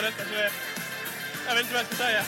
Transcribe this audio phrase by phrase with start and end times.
[0.00, 0.50] Så, det är så bra detta så det,
[1.46, 2.22] jag vet inte vad jag ska säga.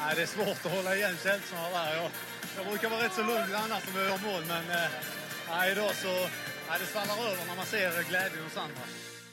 [0.00, 1.96] Nej, det är svårt att hålla igen känslorna där.
[1.96, 2.10] Jag,
[2.56, 4.90] jag brukar vara rätt så lugn annars när vi gör mål, men eh,
[5.50, 6.14] nej, idag så
[6.68, 8.82] nej, det svallar över när man ser glädjen hos andra.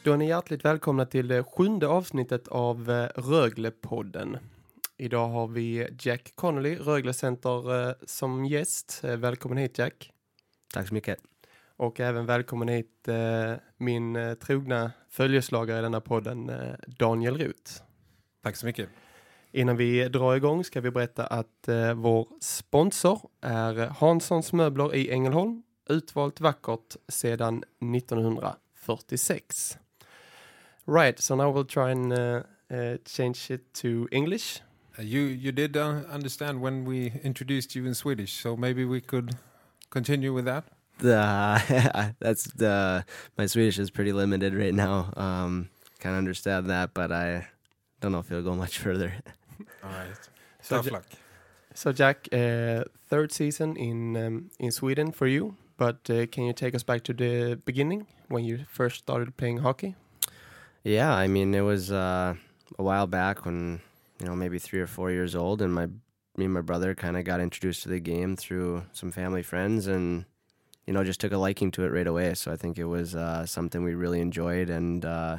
[0.04, 4.38] Då är ni hjärtligt välkomna till det sjunde avsnittet av eh, Röglepodden.
[4.98, 9.00] Idag har vi Jack Connolly, Rögle Center, eh, som gäst.
[9.04, 10.12] Välkommen hit Jack.
[10.74, 11.35] Tack så mycket.
[11.78, 17.72] Och även välkommen hit eh, min eh, trogna följeslagare i denna podden, eh, Daniel Ruth.
[18.42, 18.90] Tack så mycket.
[19.52, 25.12] Innan vi drar igång ska vi berätta att eh, vår sponsor är Hanssons möbler i
[25.12, 25.64] Ängelholm.
[25.90, 27.64] Utvalt vackert sedan
[27.96, 29.78] 1946.
[30.86, 32.20] Right, so now we'll try and uh,
[32.72, 34.62] uh, change it to English.
[35.00, 39.02] Uh, you you did uh, understand when we introduced you in Swedish, so maybe we
[39.02, 39.36] could
[39.90, 40.75] continue with that.
[41.00, 43.06] The, that's the
[43.38, 45.12] my Swedish is pretty limited right now.
[45.18, 47.48] Um, kind of understand that, but I
[48.02, 49.14] don't know if it'll go much further.
[49.84, 50.08] All right.
[50.62, 51.06] So Tough Ja- luck.
[51.76, 56.54] So Jack, uh, third season in um, in Sweden for you, but uh, can you
[56.54, 59.94] take us back to the beginning when you first started playing hockey?
[60.84, 62.34] yeah, I mean it was uh,
[62.80, 63.80] a while back when
[64.20, 65.86] you know maybe three or four years old, and my
[66.38, 69.86] me and my brother kind of got introduced to the game through some family friends,
[69.86, 70.26] and
[70.86, 72.34] you know just took a liking to it right away.
[72.36, 75.38] So I think it was uh, something we really enjoyed and uh,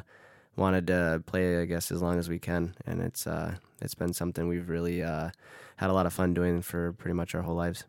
[0.56, 2.74] wanted to play, I guess, as long as we can.
[2.86, 5.30] And it's uh, it's been something we've really uh,
[5.76, 7.84] had a lot of fun doing for pretty much our whole lives.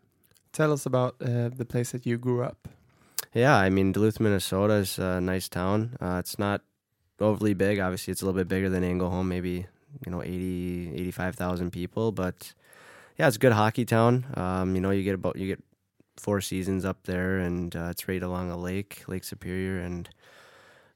[0.52, 2.68] Tell us about uh, the place that you grew up.
[3.34, 5.96] Yeah, I mean Duluth, Minnesota is a nice town.
[6.00, 6.62] Uh, it's not
[7.20, 7.78] overly big.
[7.78, 9.66] Obviously, it's a little bit bigger than Ängelholm, maybe
[10.06, 12.12] you know 80, 85,000 people.
[12.12, 12.54] But
[13.18, 14.26] yeah, it's a good hockey town.
[14.34, 15.62] Um, you know, you get about you get
[16.18, 20.08] four seasons up there, and uh, it's right along a lake, Lake Superior, and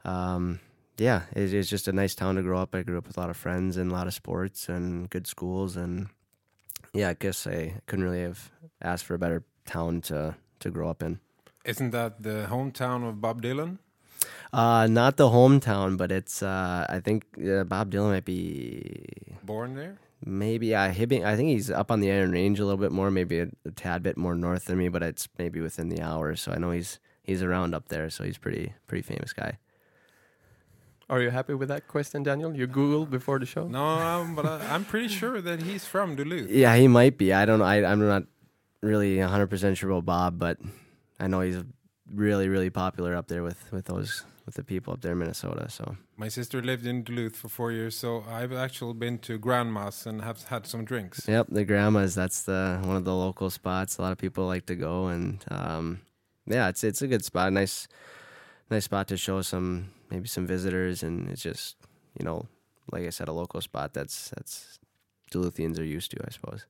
[0.04, 0.60] um,
[0.98, 2.74] yeah, it, it's just a nice town to grow up.
[2.74, 5.26] I grew up with a lot of friends and a lot of sports and good
[5.26, 6.08] schools, and
[6.92, 8.50] yeah, I guess I couldn't really have
[8.80, 11.20] asked for a better town to to grow up in.
[11.64, 13.78] Isn't that the hometown of Bob Dylan?
[14.52, 16.42] Uh, not the hometown, but it's.
[16.42, 19.04] Uh, I think uh, Bob Dylan might be
[19.42, 19.98] Born there?
[20.24, 20.74] Maybe.
[20.74, 23.40] Uh, Hibbing, I think he's up on the Iron Range a little bit more, maybe
[23.40, 26.36] a, a tad bit more north than me, but it's maybe within the hour.
[26.36, 28.10] So I know he's he's around up there.
[28.10, 29.58] So he's pretty pretty famous guy.
[31.08, 32.54] Are you happy with that question, Daniel?
[32.56, 33.66] You googled before the show.
[33.68, 36.48] No, um, but I, I'm pretty sure that he's from Duluth.
[36.48, 37.32] Yeah, he might be.
[37.32, 37.66] I don't know.
[37.66, 38.24] I, I'm not
[38.80, 40.58] really 100 percent sure about Bob, but
[41.20, 41.62] I know he's
[42.14, 45.70] really really popular up there with with those with the people up there in Minnesota.
[45.70, 50.06] So My sister lived in Duluth for four years, so I've actually been to grandma's
[50.06, 51.28] and have had some drinks.
[51.28, 52.14] Yep, the grandmas.
[52.14, 53.98] That's the one of the local spots.
[53.98, 56.00] A lot of people like to go, and um,
[56.46, 57.52] yeah, it's it's a good spot.
[57.52, 57.86] Nice,
[58.70, 61.76] nice spot to show some maybe some visitors, and it's just
[62.18, 62.46] you know,
[62.90, 64.78] like I said, a local spot that's that's
[65.32, 66.66] Duluthians are used to, I suppose.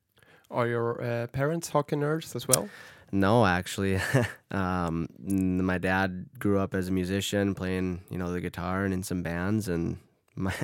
[0.50, 2.68] Are your uh, parents hockey nerds as well?
[3.12, 4.00] No, actually,
[4.50, 9.02] um, my dad grew up as a musician, playing you know the guitar and in
[9.02, 9.98] some bands, and
[10.36, 10.54] my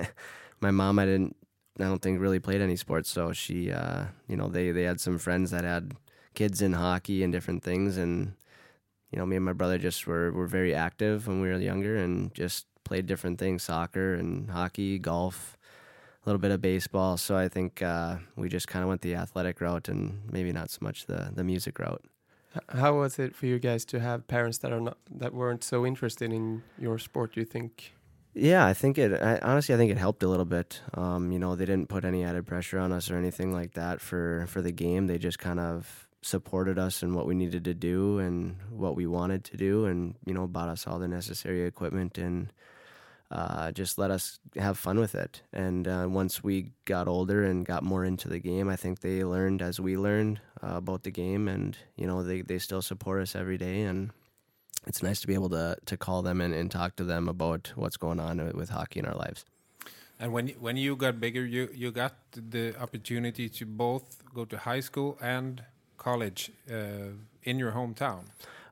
[0.60, 1.36] my mom I didn't
[1.78, 5.00] I don't think really played any sports, so she uh, you know they they had
[5.00, 5.92] some friends that had
[6.34, 8.32] kids in hockey and different things, and
[9.12, 11.96] you know me and my brother just were were very active when we were younger
[11.96, 15.56] and just played different things, soccer and hockey, golf.
[16.24, 19.14] A little bit of baseball, so I think uh, we just kind of went the
[19.14, 22.04] athletic route and maybe not so much the the music route.
[22.68, 25.86] How was it for you guys to have parents that are not that weren't so
[25.86, 27.34] interested in your sport?
[27.34, 27.92] Do You think?
[28.34, 29.20] Yeah, I think it.
[29.20, 30.80] I, honestly, I think it helped a little bit.
[30.94, 34.00] Um, you know, they didn't put any added pressure on us or anything like that
[34.00, 35.06] for for the game.
[35.06, 39.06] They just kind of supported us in what we needed to do and what we
[39.06, 42.52] wanted to do, and you know, bought us all the necessary equipment and
[43.30, 45.42] uh, just let us have fun with it.
[45.52, 49.24] And uh, once we got older and got more into the game, I think they
[49.24, 53.20] learned as we learned uh, about the game, and you know, they they still support
[53.20, 54.10] us every day and
[54.86, 57.72] it's nice to be able to to call them and, and talk to them about
[57.76, 59.44] what's going on with, hockey in our lives.
[60.18, 64.56] And when when you got bigger, you you got the opportunity to both go to
[64.56, 65.62] high school and
[65.98, 68.22] college uh, in your hometown?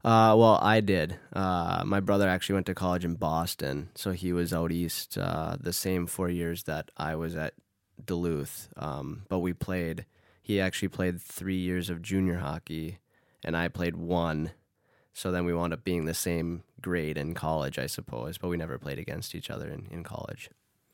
[0.07, 1.19] Uh, well, I did.
[1.33, 5.57] Uh, my brother actually went to college in Boston, so he was out east uh,
[5.61, 7.55] the same four years that I was at
[8.03, 8.69] Duluth.
[8.77, 10.07] Um, but we played.
[10.41, 12.99] He actually played three years of junior hockey,
[13.45, 14.53] and I played one.
[15.13, 18.39] So then we wound up being the same grade in college, I suppose.
[18.39, 20.51] But we never played against each other in, in college.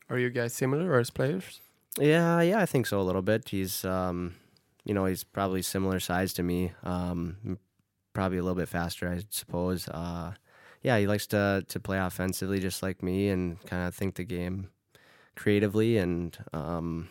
[0.09, 1.59] Are you guys similar as players?
[1.99, 3.49] Yeah, yeah, I think so a little bit.
[3.49, 4.33] He's, um,
[4.83, 6.71] you know, he's probably similar size to me.
[6.81, 7.59] Um,
[8.13, 9.87] probably a little bit faster, I suppose.
[9.89, 10.33] Uh,
[10.81, 14.23] yeah, he likes to to play offensively just like me and kind of think the
[14.23, 14.69] game
[15.35, 17.09] creatively and um,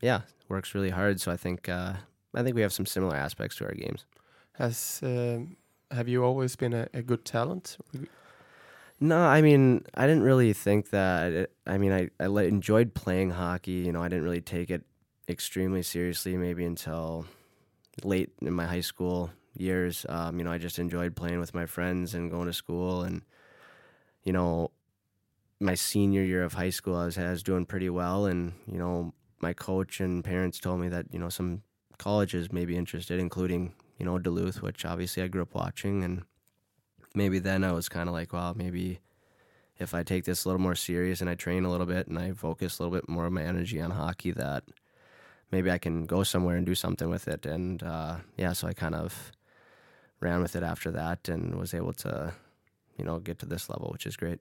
[0.00, 1.20] yeah, works really hard.
[1.20, 1.94] So I think uh,
[2.34, 4.04] I think we have some similar aspects to our games.
[4.52, 5.56] Has um,
[5.90, 7.78] have you always been a, a good talent?
[9.00, 11.32] No, I mean, I didn't really think that.
[11.32, 13.84] It, I mean, I, I enjoyed playing hockey.
[13.86, 14.82] You know, I didn't really take it
[15.28, 17.26] extremely seriously maybe until
[18.02, 20.06] late in my high school years.
[20.08, 23.02] Um, you know, I just enjoyed playing with my friends and going to school.
[23.02, 23.22] And,
[24.22, 24.70] you know,
[25.60, 28.26] my senior year of high school, I was, I was doing pretty well.
[28.26, 31.62] And, you know, my coach and parents told me that, you know, some
[31.98, 36.04] colleges may be interested, including, you know, Duluth, which obviously I grew up watching.
[36.04, 36.22] And,
[37.14, 39.00] maybe then I was kind of like, well, maybe
[39.78, 42.18] if I take this a little more serious and I train a little bit and
[42.18, 44.64] I focus a little bit more of my energy on hockey, that
[45.50, 47.46] maybe I can go somewhere and do something with it.
[47.46, 49.32] And uh, yeah, so I kind of
[50.20, 52.32] ran with it after that and was able to,
[52.96, 54.40] you know, get to this level, which is great.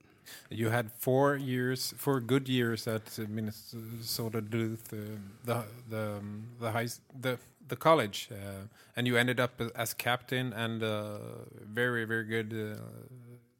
[0.49, 4.97] You had four years, four good years at Minnesota Duluth, uh,
[5.45, 6.87] the the um, the high
[7.17, 11.19] the the college, uh, and you ended up as captain and uh,
[11.63, 12.81] very very good uh,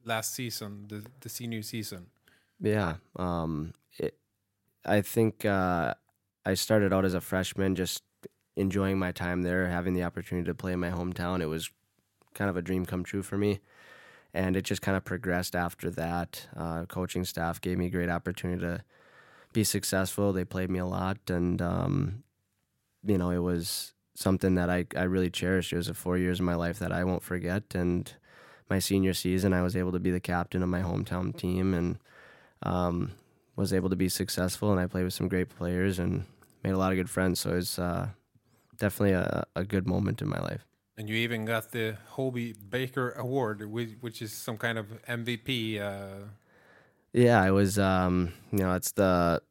[0.04, 2.08] last season, the the senior season.
[2.60, 2.96] Yeah.
[3.16, 4.16] Um, it,
[4.86, 5.94] I think uh,
[6.46, 8.04] I started out as a freshman, just
[8.56, 11.42] enjoying my time there, having the opportunity to play in my hometown.
[11.42, 11.70] It was
[12.38, 13.60] kind of a dream come true for me.
[14.34, 16.48] And it just kind of progressed after that.
[16.56, 18.84] Uh, coaching staff gave me a great opportunity to
[19.54, 20.32] be successful.
[20.32, 21.18] They played me a lot.
[21.30, 22.24] And, um,
[23.04, 25.74] you know, it was something that I, I really cherished.
[25.74, 27.64] It was a four years of my life that I won't forget.
[27.74, 28.12] And
[28.70, 31.74] my senior season, I was able to be the captain of my hometown team.
[31.74, 31.98] And,
[32.64, 33.12] um,
[33.58, 36.26] was able to be successful and I played with some great players and
[36.64, 37.40] made a lot of good friends.
[37.42, 38.10] So it was uh,
[38.78, 40.66] definitely a, a good moment in my life.
[40.98, 45.80] And you even got the Hobey Baker Award, which, which is some kind of MVP.
[45.80, 46.26] Uh,
[47.14, 49.42] Yeah, I was, um, you know, it's the,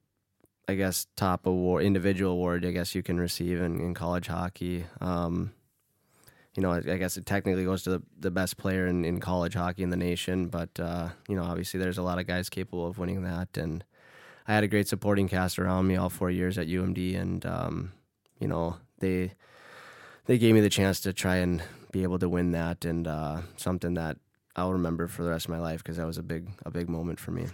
[0.66, 4.86] I guess, top award, individual award, I guess you can receive in, in college hockey.
[5.00, 5.52] Um,
[6.56, 9.20] you know, I, I guess it technically goes to the, the best player in, in
[9.20, 12.48] college hockey in the nation, but, uh, you know, obviously there's a lot of guys
[12.48, 13.56] capable of winning that.
[13.56, 13.84] And
[14.48, 17.92] I had a great supporting cast around me all four years at UMD, and, um,
[18.40, 19.34] you know, they,
[20.26, 21.62] they gave me the chance to try and
[21.92, 24.18] be able to win that and uh, something that
[24.54, 26.88] I'll remember for the rest of my life because that was a big a big
[26.88, 27.46] moment for me.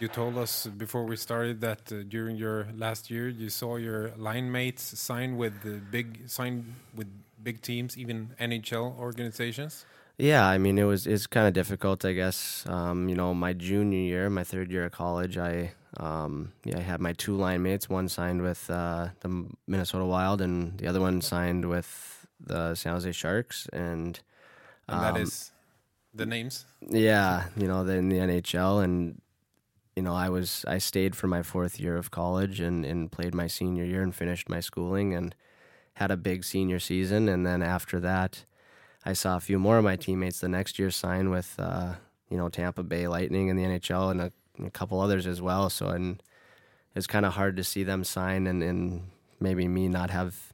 [0.00, 4.12] you told us before we started that uh, during your last year, you saw your
[4.16, 7.08] line mates sign with the big sign with
[7.42, 9.84] big teams, even NHL organizations.
[10.16, 12.64] Yeah, I mean it was it's kind of difficult, I guess.
[12.68, 16.82] Um, you know, my junior year, my third year of college, I um, yeah, I
[16.82, 17.88] had my two line mates.
[17.88, 22.92] One signed with uh, the Minnesota Wild, and the other one signed with the San
[22.92, 23.68] Jose Sharks.
[23.72, 24.20] And
[24.88, 25.30] And that um,
[26.14, 26.66] the names.
[26.80, 29.20] Yeah, you know, in the NHL, and
[29.96, 33.34] you know, I was I stayed for my fourth year of college and and played
[33.34, 35.34] my senior year and finished my schooling and
[35.94, 38.44] had a big senior season, and then after that,
[39.04, 41.94] I saw a few more of my teammates the next year sign with uh,
[42.30, 45.42] you know Tampa Bay Lightning in the NHL and a, and a couple others as
[45.42, 45.70] well.
[45.70, 46.22] So and
[46.94, 50.52] it's kind of hard to see them sign and and maybe me not have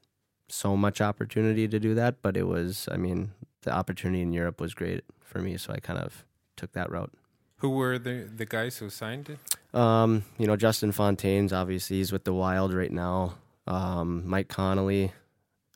[0.49, 4.61] so much opportunity to do that, but it was I mean the opportunity in Europe
[4.61, 6.25] was great for me, so I kind of
[6.57, 7.13] took that route.
[7.59, 9.79] Who were the the guys who signed it?
[9.79, 13.35] Um, you know, Justin Fontaine's obviously he's with the Wild right now.
[13.67, 15.13] Um, Mike Connolly,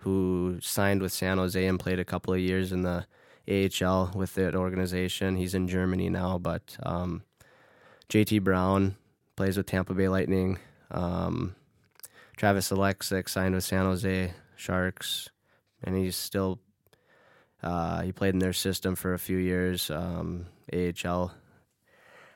[0.04, 3.06] who signed with San Jose and played a couple of years in the
[3.48, 5.36] AHL with that organization.
[5.36, 7.22] He's in Germany now, but um,
[8.10, 8.96] JT Brown
[9.34, 10.58] plays with Tampa Bay Lightning.
[10.90, 11.56] Um,
[12.36, 15.30] Travis Oleksuk signed with San Jose Sharks,
[15.82, 16.60] and he's still
[17.62, 19.90] uh, he played in their system for a few years.
[19.90, 21.32] Um, AHL.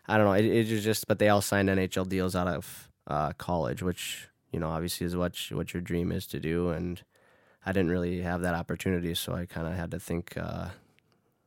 [0.06, 0.32] I don't know.
[0.32, 4.70] It, just, but they all signed NHL deals out of uh, college, which you know
[4.70, 6.70] obviously is what what your dream is to do.
[6.70, 7.02] And
[7.68, 10.68] I didn't really have that opportunity, so I kind of had to think uh,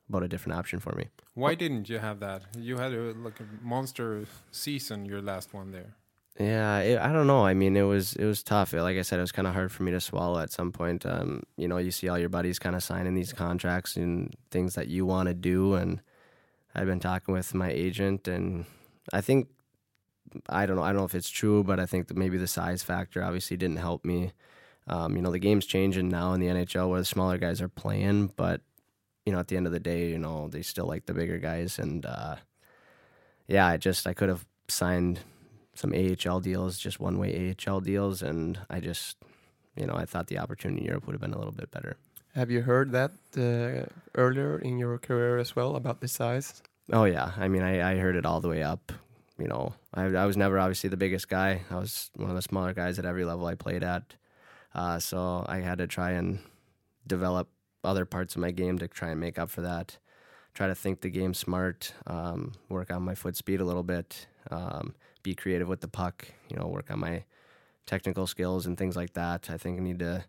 [0.08, 1.06] about a different option for me.
[1.34, 2.44] Why didn't you have that?
[2.56, 5.96] You had a like a monster season, your last one there.
[6.40, 7.44] Yeah, it, I don't know.
[7.44, 8.72] I mean, it was it was tough.
[8.74, 11.08] Like I said, it was kind of hard for me to swallow at some point.
[11.08, 14.76] Um, you know, you see all your buddies kind of signing these contracts and things
[14.76, 16.02] that you want to do, and
[16.76, 18.66] I've been talking with my agent, and
[19.12, 19.48] I think
[20.48, 20.84] I don't know.
[20.84, 23.58] I don't know if it's true, but I think that maybe the size factor obviously
[23.58, 24.34] didn't help me.
[24.88, 27.70] Um, you know, the game's changing now in the NHL where the smaller guys are
[27.70, 28.62] playing, but
[29.26, 31.38] you know, at the end of the day, you know, they still like the bigger
[31.38, 32.38] guys, and uh,
[33.48, 35.20] yeah, I just I could have signed
[35.74, 39.18] some AHL deals, just one way AHL deals, and I just,
[39.76, 41.98] you know, I thought the opportunity in Europe would have been a little bit better.
[42.34, 46.62] Have you heard that uh, earlier in your career as well about the size?
[46.92, 48.92] Oh yeah, I mean, I, I heard it all the way up.
[49.38, 51.62] You know, I I was never obviously the biggest guy.
[51.70, 54.16] I was one of the smaller guys at every level I played at.
[54.74, 56.40] Uh, so I had to try and
[57.06, 57.50] develop
[57.84, 59.98] other parts of my game to try and make up for that.
[60.54, 64.28] Try to think the game smart, um, work on my foot speed a little bit,
[64.50, 66.28] um, be creative with the puck.
[66.50, 67.24] You know, work on my
[67.86, 69.50] technical skills and things like that.
[69.50, 70.26] I think I need to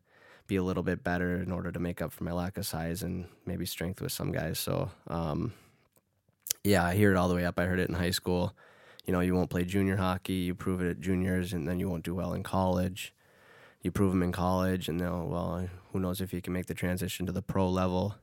[0.46, 3.02] be a little bit better in order to make up for my lack of size
[3.02, 4.58] and maybe strength with some guys.
[4.58, 5.52] So, um,
[6.64, 7.58] yeah, I hear it all the way up.
[7.58, 8.54] I heard it in high school.
[9.04, 11.88] You know, you won't play junior hockey, you prove it at juniors, and then you
[11.88, 13.12] won't do well in college.
[13.82, 16.74] You prove them in college, and they'll, well, who knows if you can make the
[16.74, 18.14] transition to the pro level.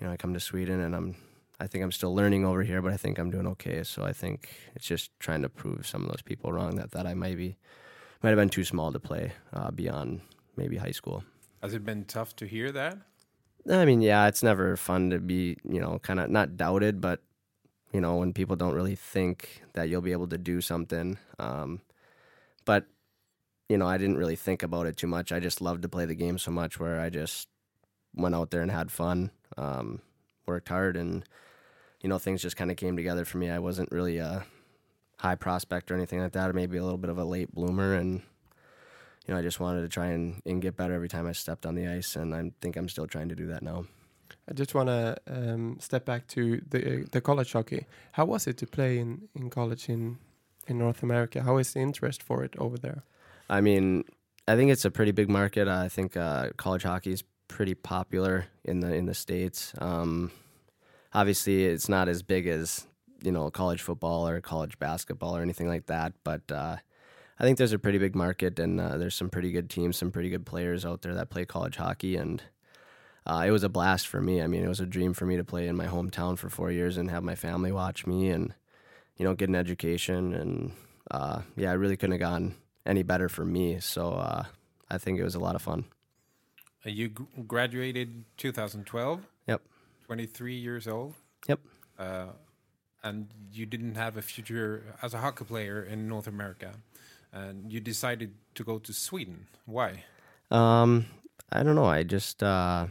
[0.00, 1.16] You know, I come to Sweden, and I'm,
[1.60, 3.82] I think I'm still learning over here, but I think I'm doing okay.
[3.84, 7.06] So I think it's just trying to prove some of those people wrong that that
[7.06, 7.56] I might be,
[8.22, 10.20] might have been too small to play uh, beyond
[10.56, 11.22] maybe high school.
[11.62, 12.98] Has it been tough to hear that?
[13.70, 17.20] I mean, yeah, it's never fun to be, you know, kind of not doubted, but
[17.92, 21.18] you know, when people don't really think that you'll be able to do something.
[21.38, 21.80] Um,
[22.64, 22.86] but,
[23.68, 25.32] you know, I didn't really think about it too much.
[25.32, 27.48] I just loved to play the game so much where I just
[28.14, 30.00] went out there and had fun, um,
[30.46, 31.24] worked hard, and,
[32.00, 33.50] you know, things just kind of came together for me.
[33.50, 34.46] I wasn't really a
[35.18, 37.94] high prospect or anything like that, or maybe a little bit of a late bloomer.
[37.94, 38.22] And,
[39.26, 41.66] you know, I just wanted to try and, and get better every time I stepped
[41.66, 42.16] on the ice.
[42.16, 43.84] And I think I'm still trying to do that now.
[44.48, 47.86] I just want to um, step back to the the college hockey.
[48.12, 50.18] How was it to play in, in college in
[50.66, 51.42] in North America?
[51.42, 53.02] How is the interest for it over there?
[53.48, 54.04] I mean,
[54.46, 55.68] I think it's a pretty big market.
[55.68, 59.72] I think uh, college hockey is pretty popular in the in the states.
[59.78, 60.30] Um,
[61.12, 62.86] obviously, it's not as big as
[63.22, 66.76] you know college football or college basketball or anything like that, but uh,
[67.38, 70.10] I think there's a pretty big market, and uh, there's some pretty good teams, some
[70.10, 72.42] pretty good players out there that play college hockey, and
[73.28, 74.40] uh, it was a blast for me.
[74.40, 76.70] I mean, it was a dream for me to play in my hometown for four
[76.70, 78.54] years and have my family watch me and,
[79.18, 80.32] you know, get an education.
[80.32, 80.72] And
[81.10, 82.54] uh, yeah, I really couldn't have gone
[82.88, 83.78] any better for me.
[83.78, 84.44] So uh,
[84.90, 85.84] I think it was a lot of fun.
[86.84, 87.10] Uh, you
[87.46, 89.20] graduated 2012.
[89.46, 89.62] Yep.
[90.06, 91.14] 23 years old.
[91.46, 91.60] Yep.
[91.98, 92.26] Uh,
[93.04, 96.72] and you didn't have a future as a hockey player in North America,
[97.32, 99.46] and you decided to go to Sweden.
[99.66, 100.04] Why?
[100.50, 101.06] Um,
[101.52, 101.84] I don't know.
[101.84, 102.88] I just uh,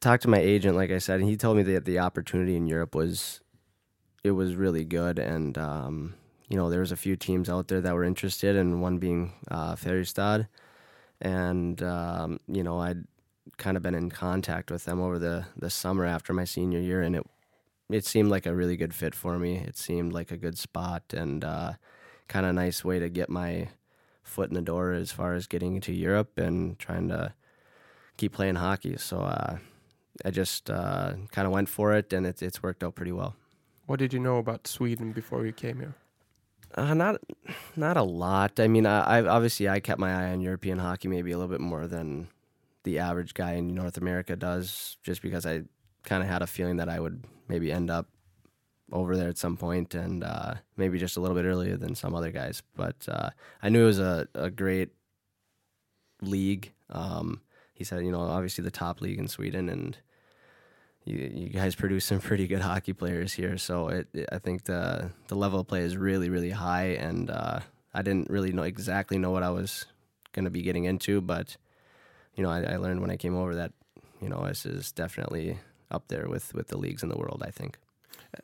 [0.00, 2.66] talked to my agent, like I said, and he told me that the opportunity in
[2.66, 3.40] Europe was
[4.22, 6.14] it was really good, and um,
[6.50, 9.32] you know there was a few teams out there that were interested, and one being
[9.50, 9.76] uh,
[11.20, 13.04] and um, you know I'd
[13.56, 17.00] kind of been in contact with them over the the summer after my senior year,
[17.00, 17.26] and it
[17.88, 19.58] it seemed like a really good fit for me.
[19.58, 21.72] It seemed like a good spot and uh,
[22.28, 23.68] kind of nice way to get my
[24.22, 27.32] foot in the door as far as getting to Europe and trying to
[28.16, 28.96] keep playing hockey.
[28.96, 29.58] So uh,
[30.24, 33.36] I just uh, kind of went for it, and it's it's worked out pretty well.
[33.86, 35.94] What did you know about Sweden before you came here?
[36.74, 37.20] Uh, not
[37.76, 38.60] not a lot.
[38.60, 41.50] I mean, I, I obviously I kept my eye on European hockey maybe a little
[41.50, 42.28] bit more than
[42.84, 45.62] the average guy in North America does, just because I
[46.04, 48.06] kind of had a feeling that I would maybe end up
[48.92, 52.14] over there at some point, and uh, maybe just a little bit earlier than some
[52.14, 52.62] other guys.
[52.76, 53.30] But uh,
[53.62, 54.90] I knew it was a, a great
[56.22, 56.72] league.
[56.88, 57.40] Um,
[57.74, 59.96] he said, you know, obviously the top league in Sweden, and
[61.10, 63.58] you, you guys produce some pretty good hockey players here.
[63.58, 67.30] So it, it, I think the the level of play is really really high, and
[67.30, 67.60] uh,
[67.92, 69.86] I didn't really know exactly know what I was
[70.32, 71.56] going to be getting into, but
[72.34, 73.72] you know, I, I learned when I came over that
[74.20, 75.58] you know this is definitely
[75.90, 77.42] up there with with the leagues in the world.
[77.44, 77.78] I think.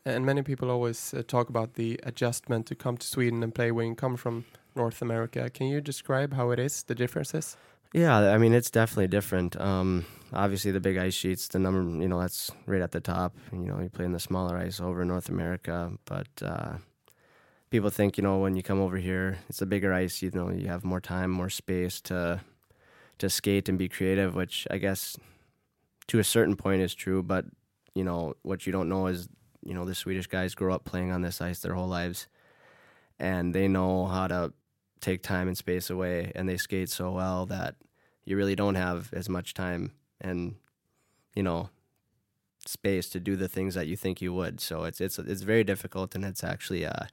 [0.05, 3.71] And many people always uh, talk about the adjustment to come to Sweden and play
[3.71, 4.45] when you come from
[4.75, 5.49] North America.
[5.49, 7.57] Can you describe how it is, the differences?
[7.93, 9.59] Yeah, I mean it's definitely different.
[9.61, 13.35] Um, obviously, the big ice sheets, the number, you know, that's right at the top.
[13.53, 16.75] You know, you play in the smaller ice over in North America, but uh,
[17.71, 20.23] people think, you know, when you come over here, it's a bigger ice.
[20.23, 22.41] You know, you have more time, more space to
[23.19, 25.17] to skate and be creative, which I guess
[26.09, 27.23] to a certain point is true.
[27.23, 27.47] But
[27.95, 29.29] you know, what you don't know is,
[29.65, 32.29] you know, the Swedish guys grow up playing on this ice their whole lives,
[33.19, 34.53] and they know how to
[35.01, 37.77] take time and space away, and they skate so well that
[38.25, 40.57] you really don't have as much time and
[41.35, 41.71] you know
[42.67, 44.61] space to do the things that you think you would.
[44.61, 47.07] So it's it's it's very difficult, and it's actually uh,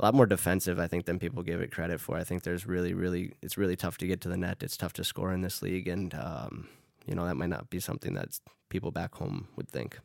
[0.00, 2.16] a lot more defensive, I think, than people give it credit for.
[2.16, 4.62] I think there's really, really, it's really tough to get to the net.
[4.62, 6.68] It's tough to score in this league, and um,
[7.06, 9.98] you know that might not be something that people back home would think.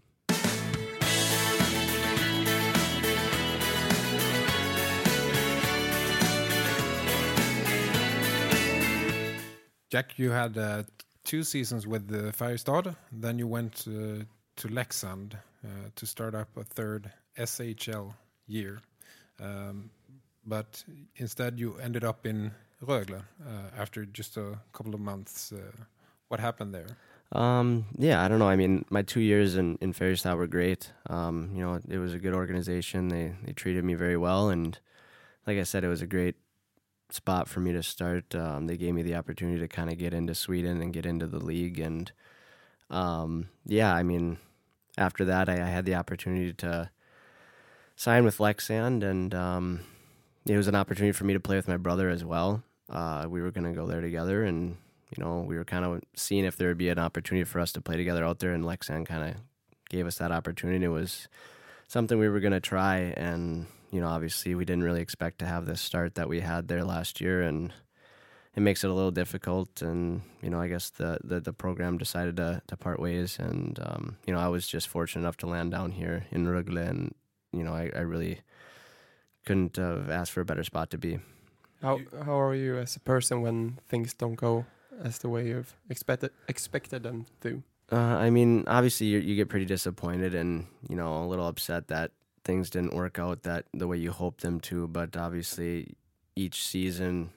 [9.94, 10.82] Jack, you had uh,
[11.24, 12.96] two seasons with the Färjestad.
[13.12, 18.12] Then you went uh, to Leksand uh, to start up a third SHL
[18.48, 18.82] year.
[19.40, 19.92] Um,
[20.48, 20.84] but
[21.18, 25.52] instead, you ended up in Rögle uh, after just a couple of months.
[25.52, 25.60] Uh,
[26.28, 26.98] what happened there?
[27.32, 28.50] Um, yeah, I don't know.
[28.50, 30.92] I mean, my two years in in Färjestad were great.
[31.08, 33.10] Um, you know, it was a good organization.
[33.10, 34.80] They they treated me very well, and
[35.46, 36.36] like I said, it was a great
[37.14, 38.34] spot for me to start.
[38.36, 41.28] Um, they gave me the opportunity to kind of get into Sweden and get into
[41.28, 42.12] the league, and
[42.90, 44.38] um, yeah, I mean,
[44.98, 46.90] after that, I, I, had the opportunity to
[47.96, 49.80] sign with Leksand, and um,
[50.46, 52.64] it was an opportunity for me to play with my brother as well.
[52.90, 54.78] Uh, we were going to go there together, and
[55.16, 57.72] you know, we were kind of seeing if there would be an opportunity for us
[57.74, 59.42] to play together out there, and Leksand kind of
[59.90, 60.84] gave us that opportunity.
[60.86, 61.28] It was
[61.88, 65.46] something we were going to try, and you know, obviously we didn't really expect to
[65.46, 67.72] have this start that we had there last year, and
[68.56, 69.84] it makes it a little difficult.
[69.84, 73.80] And you know, I guess the the, the program decided to to part ways, and
[73.84, 77.14] um, you know, I was just fortunate enough to land down here in Rögle, and
[77.52, 78.42] you know, I, I really
[79.46, 81.20] couldn't have asked for a better spot to be.
[81.84, 84.66] How how are you as a person when things don't go
[85.04, 87.62] as the way you've expected expected them to?
[87.92, 91.90] Uh, I mean, obviously you, you get pretty disappointed and you know a little upset
[91.90, 92.10] that
[92.44, 94.88] things didn't work out that the way you hoped them to.
[94.88, 95.96] But obviously,
[96.36, 97.32] each season,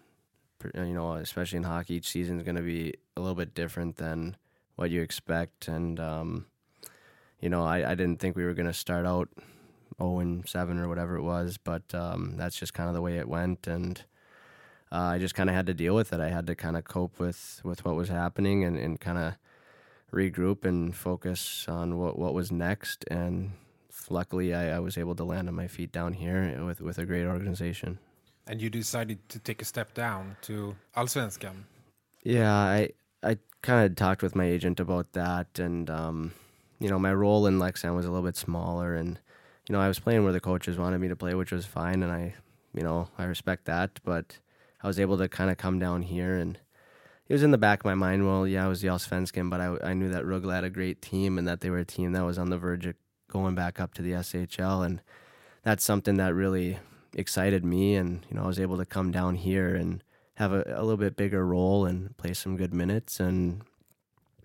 [0.75, 3.97] you know, especially in hockey, each season is going to be a little bit different
[3.97, 4.37] than
[4.77, 5.69] what you expect.
[5.69, 6.47] And um,
[7.40, 9.29] you know, I, I didn't think we were going to start out
[9.99, 13.19] 0 and 7 or whatever it was, but um, that's just kind of the way
[13.19, 13.66] it went.
[13.66, 14.03] And
[14.92, 16.21] uh, I just kind of had to deal with it.
[16.21, 19.35] I had to kind of cope with, with what was happening and, and kind of
[20.12, 23.05] regroup and focus on what, what was next.
[23.11, 23.53] And
[24.09, 27.06] luckily, I, I was able to land on my feet down here with, with a
[27.06, 27.98] great organization.
[28.46, 31.64] And you decided to take a step down to Allsvenskan.
[32.22, 32.90] Yeah, I
[33.22, 36.32] I kind of talked with my agent about that, and um,
[36.78, 39.18] you know, my role in Leksand was a little bit smaller, and
[39.68, 42.02] you know, I was playing where the coaches wanted me to play, which was fine,
[42.02, 42.35] and I,
[42.74, 43.98] you know, I respect that.
[44.04, 44.38] But
[44.82, 46.59] I was able to kind of come down here, and
[47.28, 48.26] it was in the back of my mind.
[48.26, 51.02] Well, yeah, I was the Allsvenskan, but I, I knew that Rögle had a great
[51.02, 52.94] team, and that they were a team that was on the verge of
[53.29, 55.01] going back up to the SHL, and
[55.62, 56.79] that's something that really
[57.15, 57.95] excited me.
[57.95, 60.03] And you know, I was able to come down here and
[60.35, 63.62] have a, a little bit bigger role and play some good minutes, and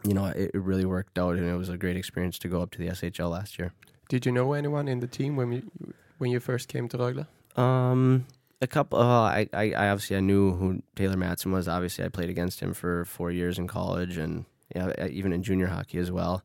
[0.04, 2.62] you know, it, it really worked out, and it was a great experience to go
[2.62, 3.74] up to the SHL last year.
[4.10, 7.28] Did you know anyone in the team when you when you first came to Rögle?
[7.58, 8.26] Um,
[8.62, 9.00] a couple.
[9.00, 11.68] Uh, I, I, I obviously I knew who Taylor Matson was.
[11.68, 15.68] Obviously, I played against him for four years in college, and yeah, even in junior
[15.68, 16.44] hockey as well.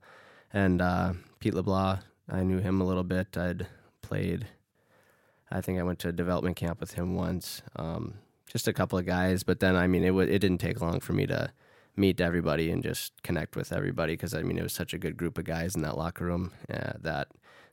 [0.53, 3.37] And uh, Pete LeBlanc, I knew him a little bit.
[3.37, 3.67] I'd
[4.03, 4.47] played.
[5.51, 7.63] I think I went to a development camp with him once.
[7.77, 8.15] Um,
[8.47, 11.01] just a couple of guys, but then I mean, it w- it didn't take long
[11.01, 11.53] for me to
[11.97, 15.17] meet everybody and just connect with everybody because I mean, it was such a good
[15.17, 17.29] group of guys in that locker room uh, that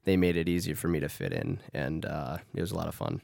[0.06, 2.88] they made it easier for me to fit in, and uh, it was a lot
[2.88, 3.22] of fun.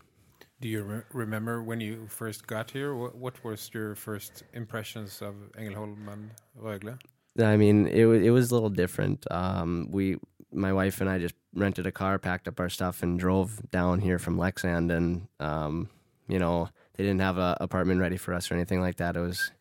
[0.61, 2.93] Do you re remember when you first got here?
[2.93, 6.99] What, what, was your first impressions of Ängelholm and Rögle?
[7.41, 9.25] I mean, it it was a little different.
[9.31, 10.17] Um, we,
[10.51, 13.99] my wife and I, just rented a car, packed up our stuff, and drove down
[13.99, 14.95] here from Leksand.
[14.95, 15.89] And um,
[16.27, 19.15] you know, they didn't have an apartment ready for us or anything like that.
[19.15, 19.51] It was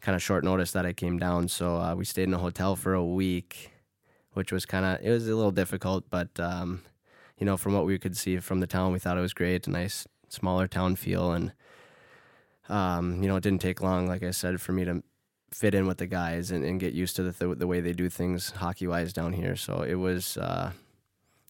[0.00, 2.76] kind of short notice that I came down, so uh, we stayed in a hotel
[2.76, 3.72] for a week
[4.38, 6.82] which was kind of it was a little difficult, but um,
[7.38, 9.66] you know, from what we could see from the town, we thought it was great,
[9.66, 11.52] a nice smaller town feel, and
[12.68, 15.02] um, you know, it didn't take long, like I said, for me to
[15.50, 17.92] fit in with the guys and, and get used to the th- the way they
[17.92, 19.56] do things hockey wise down here.
[19.56, 20.72] So it was uh,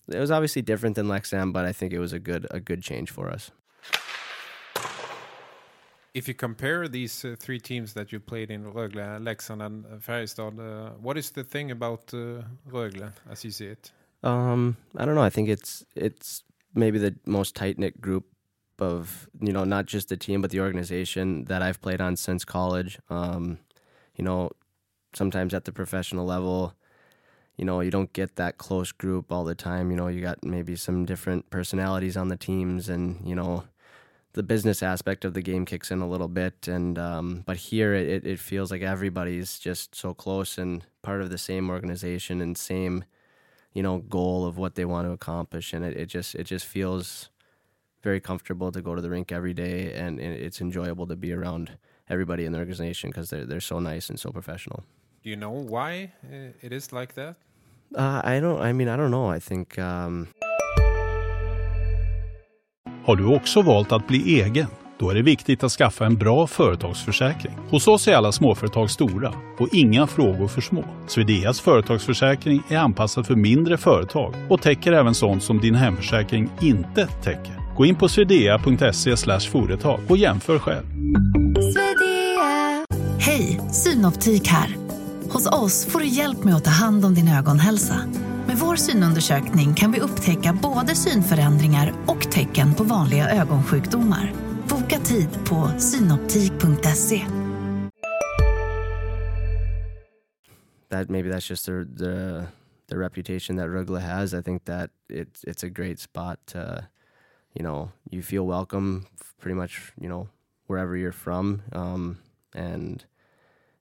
[0.08, 2.82] it was obviously different than Leksand, but I think it was a good a good
[2.82, 3.50] change for us
[6.18, 9.96] if you compare these uh, three teams that you played in Rögle, Leksand, and uh,
[9.96, 13.92] Färjestad, uh, what is the thing about uh, Rögle as you see it?
[14.22, 15.22] Um, I don't know.
[15.22, 16.42] I think it's it's
[16.74, 18.24] maybe the most tight knit group
[18.80, 22.44] of you know not just the team but the organization that I've played on since
[22.44, 22.98] college.
[23.08, 23.58] Um,
[24.18, 24.50] you know,
[25.14, 26.74] sometimes at the professional level,
[27.56, 29.90] you know, you don't get that close group all the time.
[29.90, 33.64] You know, you got maybe some different personalities on the teams, and you know
[34.34, 37.94] the business aspect of the game kicks in a little bit, and um, but here
[37.94, 42.56] it, it feels like everybody's just so close and part of the same organization and
[42.56, 43.04] same,
[43.72, 46.66] you know, goal of what they want to accomplish, and it, it just it just
[46.66, 47.30] feels
[48.02, 51.32] very comfortable to go to the rink every day, and, and it's enjoyable to be
[51.32, 51.76] around
[52.08, 54.82] everybody in the organization because they're they're so nice and so professional.
[55.24, 56.12] Do you know why
[56.60, 57.36] it is like that?
[57.96, 58.60] Uh, I don't.
[58.60, 59.36] I mean, I don't know.
[59.36, 59.78] I think.
[59.78, 60.26] Um,
[63.04, 64.66] Har du också valt att bli egen?
[64.98, 67.52] Då är det viktigt att skaffa en bra företagsförsäkring.
[67.70, 70.84] Hos oss är alla småföretag stora och inga frågor för små.
[71.06, 77.06] Swedeas företagsförsäkring är anpassad för mindre företag och täcker även sånt som din hemförsäkring inte
[77.06, 77.74] täcker.
[77.76, 79.16] Gå in på swedea.se
[79.50, 80.86] företag och jämför själv.
[83.18, 84.76] Hej, Synoptik här.
[85.30, 87.96] Hos oss får du hjälp med att ta hand om din ögonhälsa.
[88.46, 94.32] Med vår synundersökning kan vi upptäcka både synförändringar och tecken på vanliga ögonsjukdomar.
[94.68, 97.26] Boka tid på synoptik.se.
[100.88, 102.46] that maybe that's just the the
[102.88, 104.34] the reputation that Rugla has.
[104.34, 106.88] I think that it's it's a great spot to,
[107.54, 109.06] you know, you feel welcome
[109.40, 110.28] pretty much, you know,
[110.66, 112.18] wherever you're from, um,
[112.58, 113.04] and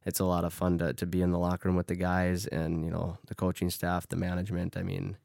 [0.05, 2.47] it's a lot of fun to to be in the locker room with the guys
[2.47, 4.77] and you know the coaching staff, the management.
[4.77, 5.17] I mean,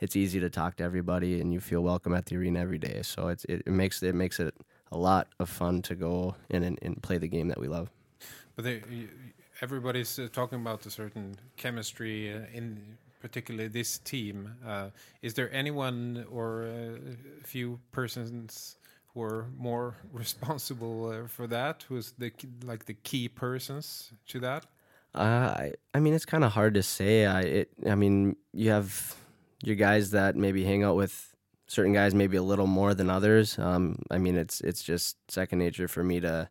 [0.00, 3.00] it's easy to talk to everybody and you feel welcome at the arena every day.
[3.02, 4.54] So it's it, it makes it makes it
[4.92, 7.90] a lot of fun to go in and, and play the game that we love.
[8.54, 8.82] But they,
[9.60, 14.54] everybody's uh, talking about a certain chemistry uh, in particularly this team.
[14.64, 14.90] Uh,
[15.22, 16.98] is there anyone or uh,
[17.42, 18.76] a few persons
[19.16, 21.84] who are more responsible uh, for that?
[21.88, 22.30] Who's the
[22.64, 24.66] like the key persons to that?
[25.14, 25.18] Uh,
[25.56, 27.24] I I mean, it's kind of hard to say.
[27.24, 29.16] I it I mean, you have
[29.64, 31.34] your guys that maybe hang out with
[31.66, 33.58] certain guys maybe a little more than others.
[33.58, 36.50] Um, I mean, it's it's just second nature for me to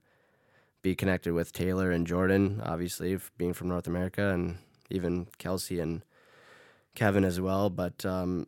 [0.81, 4.57] be connected with Taylor and Jordan, obviously being from North America, and
[4.89, 6.03] even Kelsey and
[6.95, 7.69] Kevin as well.
[7.69, 8.47] But um,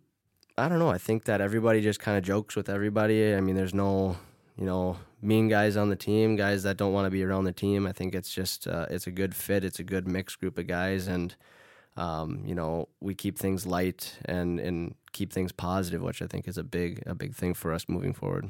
[0.58, 0.90] I don't know.
[0.90, 3.36] I think that everybody just kind of jokes with everybody.
[3.36, 4.18] I mean, there's no,
[4.58, 7.52] you know, mean guys on the team, guys that don't want to be around the
[7.52, 7.86] team.
[7.86, 9.64] I think it's just uh, it's a good fit.
[9.64, 11.36] It's a good mixed group of guys, and
[11.96, 16.48] um, you know, we keep things light and and keep things positive, which I think
[16.48, 18.50] is a big a big thing for us moving forward.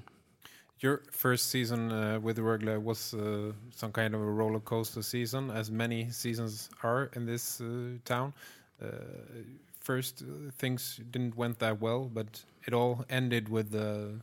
[0.79, 5.49] Your first season uh, with Rögle was uh, some kind of a roller coaster season,
[5.49, 8.33] as many seasons are in this uh, town.
[9.87, 14.21] First, uh, things didn't went that well, but it all ended with uh,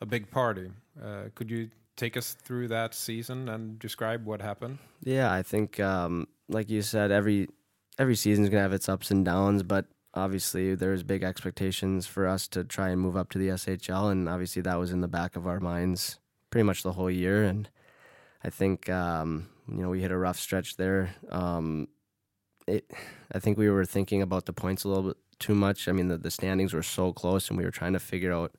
[0.00, 0.70] a big party.
[1.02, 4.78] Uh, could you take us through that season and describe what happened?
[5.02, 7.48] Yeah, I think um, like you said, every
[7.98, 12.46] every season's gonna have its ups and downs, but obviously there's big expectations for us
[12.54, 15.34] to try and move up to the SHL, and obviously that was in the back
[15.34, 17.42] of our minds pretty much the whole year.
[17.42, 17.68] And
[18.44, 21.16] I think um, you know we hit a rough stretch there.
[21.32, 21.88] Um,
[22.66, 22.90] it,
[23.32, 25.88] I think we were thinking about the points a little bit too much.
[25.88, 28.52] I mean, the, the standings were so close, and we were trying to figure out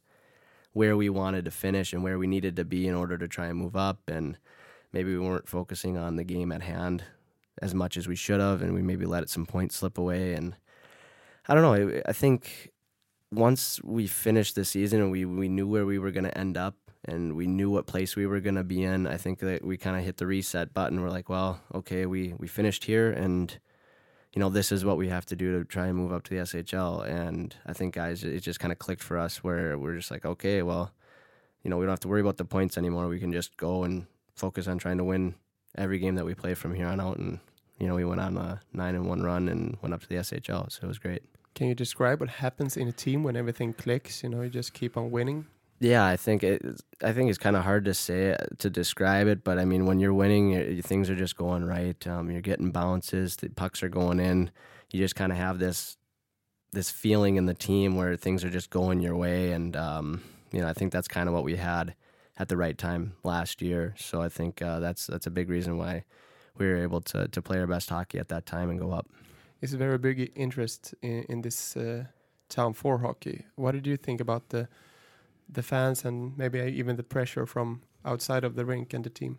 [0.73, 3.47] where we wanted to finish and where we needed to be in order to try
[3.47, 3.99] and move up.
[4.07, 4.37] And
[4.91, 7.03] maybe we weren't focusing on the game at hand
[7.61, 10.33] as much as we should have, and we maybe let some points slip away.
[10.33, 10.55] And
[11.47, 11.73] I don't know.
[11.97, 12.71] I- I think
[13.31, 16.57] once we finished the season and we, we knew where we were going to end
[16.57, 19.63] up and we knew what place we were going to be in, I think that
[19.63, 21.01] we kind of hit the reset button.
[21.01, 23.57] We're like, well, okay, we, we finished here and,
[24.35, 26.29] you know, this is what we have to do to try and move up to
[26.29, 27.07] the SHL.
[27.07, 30.25] And I think, guys, it just kind of clicked for us where we're just like,
[30.25, 30.91] okay, well,
[31.63, 33.07] you know, we don't have to worry about the points anymore.
[33.07, 35.35] We can just go and focus on trying to win
[35.77, 37.17] every game that we play from here on out.
[37.17, 37.39] And,
[37.79, 40.15] you know, we went on a nine and one run and went up to the
[40.15, 40.69] SHL.
[40.69, 41.23] So it was great.
[41.55, 44.21] Can you describe what happens in a team when everything clicks?
[44.21, 45.47] You know, you just keep on winning.
[45.79, 46.61] Yeah, I think it.
[47.03, 49.99] I think it's kind of hard to say to describe it, but I mean, when
[49.99, 52.07] you're winning, things are just going right.
[52.07, 54.51] Um, you're getting bounces, the pucks are going in.
[54.91, 55.97] You just kind of have this
[56.71, 60.61] this feeling in the team where things are just going your way, and um, you
[60.61, 61.95] know, I think that's kind of what we had
[62.37, 63.95] at the right time last year.
[63.97, 66.05] So I think uh, that's that's a big reason why
[66.57, 69.09] we were able to to play our best hockey at that time and go up.
[69.61, 72.05] It's a very big interest in, in this uh,
[72.47, 73.45] town for hockey.
[73.55, 74.69] What did you think about the
[75.49, 79.37] the fans and maybe even the pressure from outside of the rink and the team?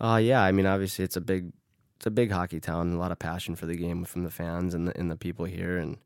[0.00, 1.52] Uh, yeah, I mean, obviously it's a big,
[1.96, 2.92] it's a big hockey town.
[2.92, 5.46] A lot of passion for the game from the fans and the and the people
[5.46, 5.96] here, and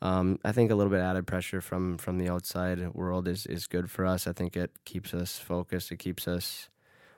[0.00, 3.66] um, I think a little bit added pressure from from the outside world is is
[3.66, 4.26] good for us.
[4.26, 5.92] I think it keeps us focused.
[5.92, 6.70] It keeps us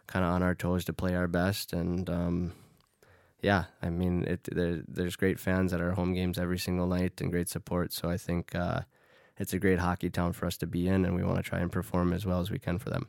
[0.08, 2.52] kind of on our toes to play our best, and um,
[3.42, 7.20] yeah, I mean, it there, there's great fans at our home games every single night
[7.20, 7.92] and great support.
[7.92, 8.82] So I think uh,
[9.40, 11.58] it's a great hockey town for us to be in, and we want to try
[11.58, 13.08] and perform as well as we can for them.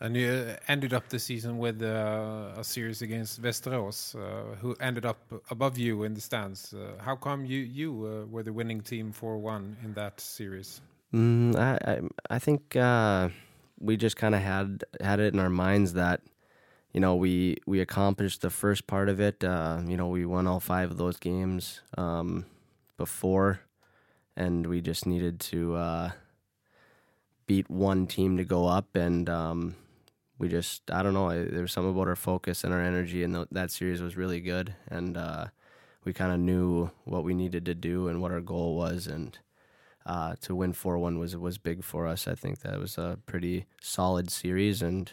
[0.00, 5.04] And you ended up the season with uh, a series against Västerås, uh, who ended
[5.04, 5.18] up
[5.50, 6.74] above you in the stands.
[6.74, 10.80] Uh, how come you you uh, were the winning team for one in that series?
[11.14, 12.00] Mm, I, I
[12.36, 13.28] I think uh,
[13.78, 16.22] we just kind of had had it in our minds that
[16.94, 19.44] you know we we accomplished the first part of it.
[19.44, 22.46] Uh, you know we won all five of those games um,
[22.96, 23.60] before,
[24.36, 26.10] and we just needed to uh,
[27.46, 29.74] beat one team to go up, and um,
[30.38, 31.28] we just I don't know.
[31.44, 34.40] There was something about our focus and our energy, and th- that series was really
[34.40, 35.46] good, and uh,
[36.04, 39.38] we kind of knew what we needed to do and what our goal was, and
[40.06, 42.26] uh, to win four one was was big for us.
[42.26, 45.12] I think that was a pretty solid series, and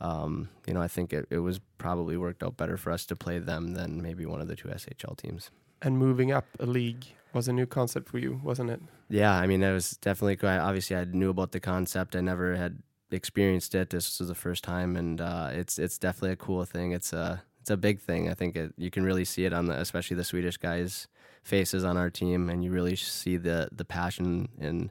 [0.00, 3.16] um, you know I think it, it was probably worked out better for us to
[3.16, 5.50] play them than maybe one of the two SHL teams.
[5.80, 8.80] And moving up a league was a new concept for you, wasn't it?
[9.08, 10.38] Yeah, I mean, it was definitely.
[10.48, 12.16] I- Obviously, I knew about the concept.
[12.16, 13.90] I never had experienced it.
[13.90, 16.92] This was the first time, and uh, it's it's definitely a cool thing.
[16.92, 18.28] It's a it's a big thing.
[18.30, 21.08] I think it, you can really see it on the especially the Swedish guys'
[21.42, 24.90] faces on our team, and you really see the the passion and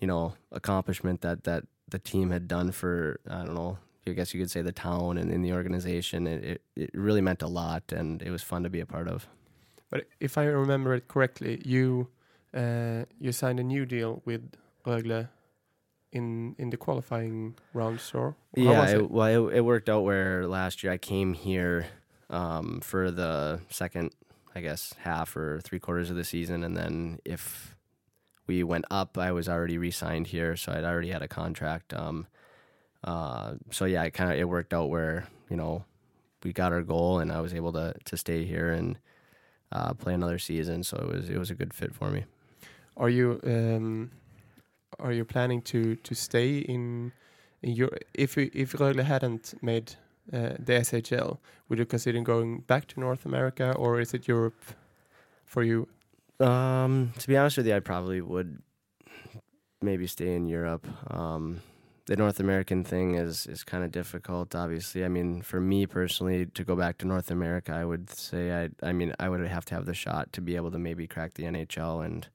[0.00, 3.78] you know accomplishment that that the team had done for I don't know.
[4.06, 6.26] I guess you could say the town and in the organization.
[6.26, 9.06] It, it it really meant a lot, and it was fun to be a part
[9.08, 9.28] of.
[9.90, 12.08] But if I remember it correctly, you
[12.54, 14.42] uh, you signed a new deal with
[14.84, 15.28] Rögle
[16.12, 19.10] in in the qualifying rounds, or yeah, it, it?
[19.10, 21.86] well, it, it worked out where last year I came here
[22.30, 24.12] um, for the second,
[24.54, 27.74] I guess, half or three quarters of the season, and then if
[28.46, 31.92] we went up, I was already re-signed here, so I'd already had a contract.
[31.92, 32.26] Um,
[33.04, 35.84] uh, so yeah, it kind of it worked out where you know
[36.42, 38.98] we got our goal, and I was able to to stay here and
[39.72, 40.82] uh, play another season.
[40.82, 42.24] So it was it was a good fit for me.
[42.96, 44.10] Are you um,
[44.98, 47.12] are you planning to to stay in
[47.62, 49.94] in your if you, if Rögle hadn't made
[50.32, 54.60] uh, the SHL, would you consider going back to North America, or is it Europe
[55.44, 55.88] for you?
[56.40, 58.62] Um, to be honest with you, I probably would
[59.80, 60.86] maybe stay in Europe.
[61.10, 61.62] Um,
[62.08, 64.54] the North American thing is is kind of difficult.
[64.54, 68.64] Obviously, I mean, for me personally, to go back to North America, I would say
[68.64, 68.70] I.
[68.82, 71.34] I mean, I would have to have the shot to be able to maybe crack
[71.34, 72.26] the NHL, and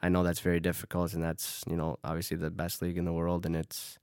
[0.00, 3.12] I know that's very difficult, and that's you know obviously the best league in the
[3.12, 3.98] world, and it's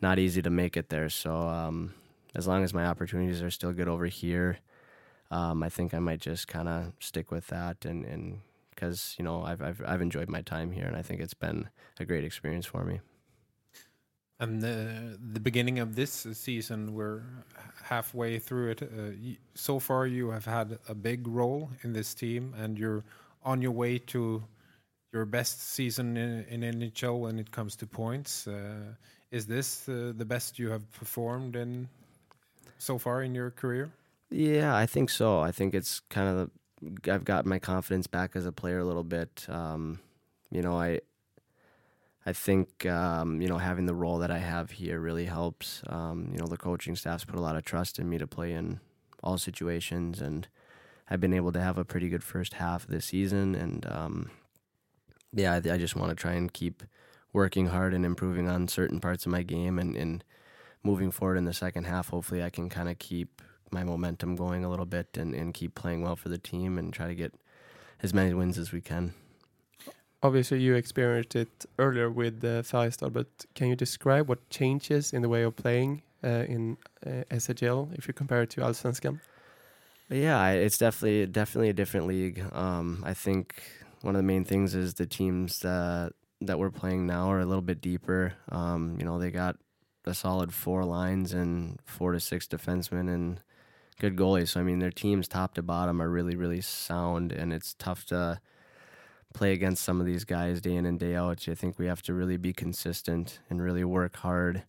[0.00, 1.08] not easy to make it there.
[1.08, 1.94] So um,
[2.36, 4.58] as long as my opportunities are still good over here,
[5.32, 9.24] um, I think I might just kind of stick with that, and and because you
[9.24, 12.22] know I've, I've I've enjoyed my time here, and I think it's been a great
[12.22, 13.00] experience for me.
[14.42, 17.22] And the, the beginning of this season, we're
[17.84, 18.82] halfway through it.
[18.82, 23.04] Uh, so far, you have had a big role in this team, and you're
[23.44, 24.42] on your way to
[25.12, 28.48] your best season in, in NHL when it comes to points.
[28.48, 28.94] Uh,
[29.30, 31.88] is this uh, the best you have performed in
[32.78, 33.92] so far in your career?
[34.28, 35.38] Yeah, I think so.
[35.38, 36.50] I think it's kind of
[36.82, 39.46] the, I've got my confidence back as a player a little bit.
[39.48, 40.00] Um,
[40.50, 40.98] you know, I
[42.24, 45.82] I think um, you know having the role that I have here really helps.
[45.88, 48.52] Um, you know, the coaching staff's put a lot of trust in me to play
[48.52, 48.80] in
[49.22, 50.46] all situations, and
[51.10, 53.54] I've been able to have a pretty good first half of the season.
[53.54, 54.30] And um,
[55.32, 56.82] yeah, I, I just want to try and keep
[57.32, 60.24] working hard and improving on certain parts of my game, and, and
[60.84, 62.10] moving forward in the second half.
[62.10, 65.74] Hopefully, I can kind of keep my momentum going a little bit and, and keep
[65.74, 67.34] playing well for the team and try to get
[68.02, 69.14] as many wins as we can.
[70.22, 75.20] Obviously, you experienced it earlier with uh, Färjestad, but can you describe what changes in
[75.22, 79.18] the way of playing uh, in uh, SHL if you compare it to Allsvenskan?
[80.08, 82.44] Yeah, it's definitely definitely a different league.
[82.52, 83.62] Um, I think
[84.02, 87.46] one of the main things is the teams that that we're playing now are a
[87.46, 88.34] little bit deeper.
[88.50, 89.56] Um, you know, they got
[90.04, 93.40] a solid four lines and four to six defensemen and
[94.00, 94.48] good goalies.
[94.48, 98.04] So I mean, their teams top to bottom are really really sound, and it's tough
[98.06, 98.40] to
[99.32, 101.48] play against some of these guys day in and day out.
[101.48, 104.64] I think we have to really be consistent and really work hard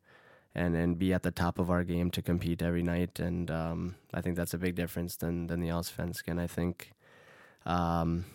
[0.55, 3.19] and and be at the top of our game to compete every night.
[3.19, 6.39] And um, I think that's a big difference than than the Allsvenskan.
[6.39, 6.93] I think,
[7.65, 8.25] um,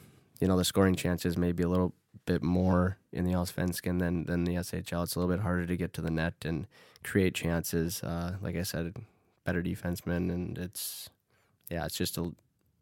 [0.40, 1.94] you know, the scoring chances may be a little
[2.26, 5.04] bit more in the Allsvenskan than than the SHL.
[5.04, 6.66] It's a little bit harder to get to the net and
[7.04, 8.02] create chances.
[8.02, 8.96] Uh, like I said,
[9.44, 11.08] better defensemen, and it's
[11.70, 12.32] yeah, it's just a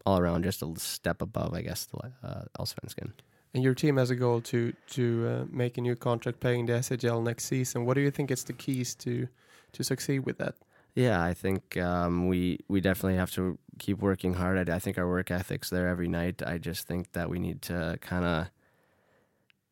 [0.06, 3.12] all around just a step above, I guess, the uh, Allsvenskan.
[3.56, 6.74] And your team has a goal to to uh, make a new contract playing the
[6.74, 7.86] SHL next season.
[7.86, 9.28] What do you think is the keys to
[9.72, 10.56] to succeed with that?
[10.94, 14.68] Yeah, I think um, we we definitely have to keep working hard.
[14.68, 16.42] I, I think our work ethic's there every night.
[16.46, 18.48] I just think that we need to kind of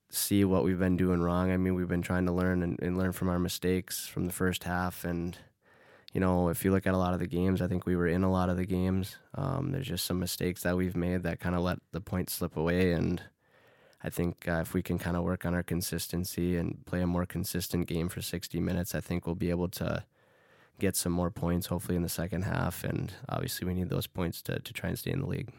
[0.09, 1.53] see what we've been doing wrong.
[1.53, 4.33] I mean, we've been trying to learn and, and learn from our mistakes from the
[4.33, 5.05] first half.
[5.05, 5.37] And,
[6.14, 8.07] you know, if you look at a lot of the games, I think we were
[8.07, 9.16] in a lot of the games.
[9.35, 12.57] Um, there's just some mistakes that we've made that kind of let the points slip
[12.57, 12.92] away.
[12.92, 13.20] And
[14.05, 17.07] I think uh, if we can kind of work on our consistency and play a
[17.07, 20.05] more consistent game for 60 minutes, I think we'll be able to
[20.79, 22.85] get some more points, hopefully, in the second half.
[22.85, 25.51] And obviously, we need those points to, to try and stay in the league.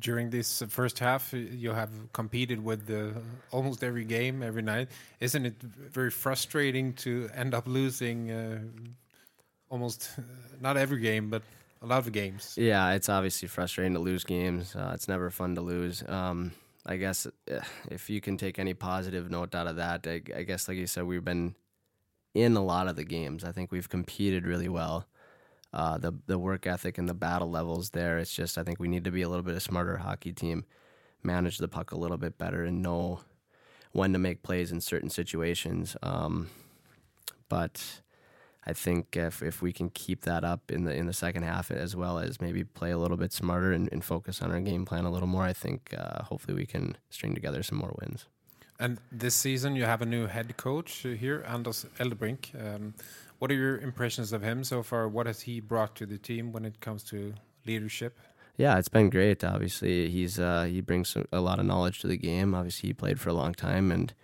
[0.00, 3.12] During this first half you have competed with the,
[3.50, 4.88] almost every game every night.
[5.20, 8.60] Isn't it very frustrating to end up losing uh,
[9.68, 10.10] almost
[10.60, 11.42] not every game but
[11.82, 12.54] a lot of games?
[12.56, 14.74] Yeah it's obviously frustrating to lose games.
[14.74, 16.02] Uh, it's never fun to lose.
[16.08, 16.52] Um,
[16.86, 20.42] i guess uh, if you can take any positive note out of that I, I
[20.42, 21.54] guess like you said we've been
[22.34, 25.06] in a lot of the games i think we've competed really well
[25.72, 28.18] uh, the the work ethic and the battle levels there.
[28.18, 30.64] It's just I think we need to be a little bit of smarter hockey team,
[31.22, 33.20] manage the puck a little bit better, and know
[33.92, 35.96] when to make plays in certain situations.
[36.02, 36.50] Um,
[37.48, 38.02] but
[38.64, 41.70] I think if if we can keep that up in the in the second half,
[41.70, 44.84] as well as maybe play a little bit smarter and, and focus on our game
[44.84, 48.26] plan a little more, I think uh, hopefully we can string together some more wins.
[48.78, 52.54] And this season, you have a new head coach here, Anders Eldebrink.
[52.60, 52.94] Um,
[53.38, 55.08] what are your impressions of him so far?
[55.08, 57.34] What has he brought to the team when it comes to
[57.66, 58.18] leadership?
[58.56, 59.42] Yeah, it's been great.
[59.42, 62.54] Obviously, he's uh, he brings a lot of knowledge to the game.
[62.54, 64.14] Obviously, he played for a long time, and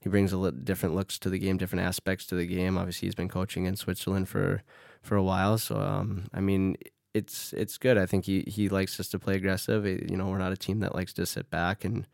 [0.00, 2.78] he brings a different looks to the game, different aspects to the game.
[2.78, 4.62] Obviously, he's been coaching in Switzerland for
[5.02, 6.76] for a while, so um, I mean,
[7.14, 7.98] it's it's good.
[7.98, 9.86] I think he he likes us to play aggressive.
[9.86, 12.06] You know, we're not a team that likes to sit back and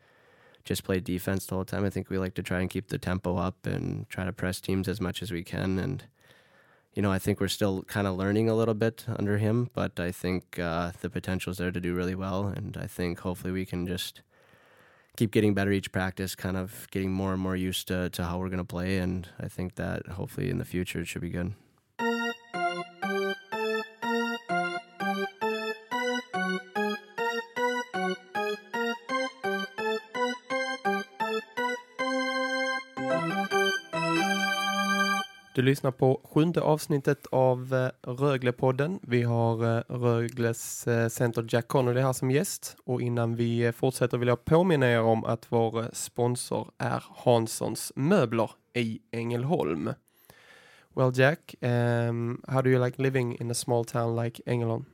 [0.63, 1.85] just play defense the whole time.
[1.85, 4.59] I think we like to try and keep the tempo up and try to press
[4.59, 6.05] teams as much as we can and
[6.95, 9.99] you know, I think we're still kind of learning a little bit under him, but
[9.99, 12.47] I think uh, the potential is there to do really well.
[12.47, 14.21] And I think hopefully we can just
[15.15, 18.37] keep getting better each practice, kind of getting more and more used to, to how
[18.37, 18.97] we're going to play.
[18.97, 21.53] And I think that hopefully in the future it should be good.
[35.55, 38.99] Du lyssnar på sjunde avsnittet av eh, Röglepodden.
[39.03, 42.77] Vi har eh, Rögles eh, center Jack Connolly här som gäst.
[42.83, 48.51] Och innan vi fortsätter vill jag påminna er om att vår sponsor är Hanssons möbler
[48.73, 49.93] i Ängelholm.
[50.95, 54.85] Well, Jack, um, how do you like living in a small town like Ängelholm?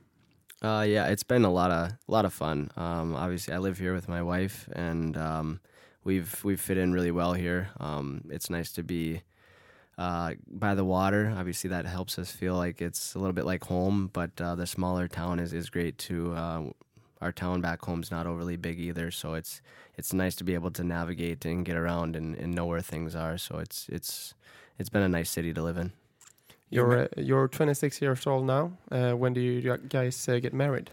[0.64, 2.70] Uh, yeah, it's been a lot of lot of fun.
[2.76, 5.60] Um, obviously, I live here with my wife, and um,
[6.04, 7.70] we've we've fit in really well here.
[7.80, 9.22] Um, it's nice to be
[9.98, 11.32] uh, by the water.
[11.36, 14.10] Obviously, that helps us feel like it's a little bit like home.
[14.12, 16.34] But uh, the smaller town is, is great too.
[16.34, 16.70] Uh,
[17.20, 19.60] our town back home is not overly big either, so it's
[19.96, 23.14] it's nice to be able to navigate and get around and, and know where things
[23.14, 23.38] are.
[23.38, 24.34] So it's it's
[24.78, 25.92] it's been a nice city to live in.
[26.68, 28.72] You're uh, you're 26 years old now.
[28.90, 30.90] Uh, when do you guys uh, get married?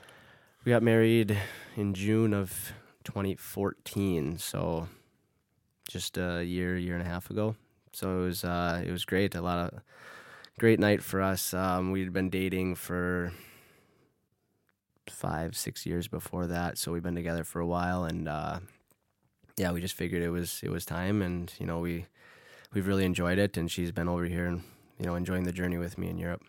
[0.65, 1.37] We got married
[1.77, 2.73] in June of
[3.05, 4.89] 2014, so
[5.87, 7.55] just a year, year and a half ago
[7.93, 9.35] so it was uh, it was great.
[9.35, 9.81] A lot of
[10.59, 11.53] great night for us.
[11.53, 13.31] Um, we'd been dating for
[15.09, 18.59] five, six years before that, so we've been together for a while, and uh,
[19.57, 22.05] yeah, we just figured it was it was time, and you know we
[22.73, 24.63] we've really enjoyed it, and she's been over here and
[24.99, 26.43] you know enjoying the journey with me in Europe.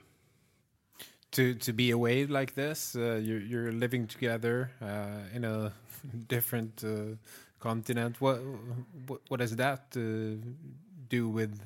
[1.33, 5.73] To to be away like this, uh, you're you're living together uh, in a
[6.29, 7.17] different uh,
[7.61, 8.21] continent.
[8.21, 8.41] What
[9.07, 10.37] what what does that uh,
[11.11, 11.61] do with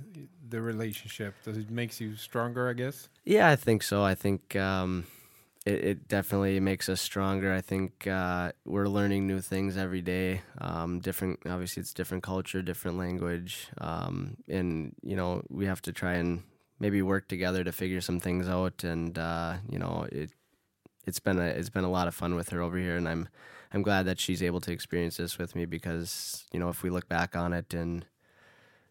[0.48, 1.35] the relationship?
[1.44, 2.68] Does it makes you stronger?
[2.68, 3.09] I guess.
[3.24, 4.02] Yeah, I think so.
[4.02, 5.07] I think um,
[5.64, 7.52] it, it, definitely makes us stronger.
[7.52, 10.42] I think uh, we're learning new things every day.
[10.61, 15.92] Um, different, obviously, it's different culture, different language, um, and you know we have to
[15.92, 16.42] try and
[16.80, 18.83] maybe work together to figure some things out.
[18.83, 20.33] And uh, you know it
[21.07, 23.28] it's been a it's been a lot of fun with her over here, and I'm
[23.72, 26.90] I'm glad that she's able to experience this with me because you know if we
[26.90, 28.04] look back on it and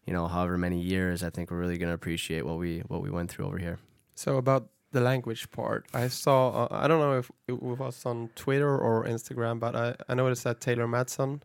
[0.06, 3.02] you know, however many years, I think we're really going to appreciate what we what
[3.02, 3.78] we went through over here.
[4.14, 6.64] So about the language part, I saw.
[6.64, 10.44] Uh, I don't know if it was on Twitter or Instagram, but I, I noticed
[10.44, 11.42] that Taylor Matson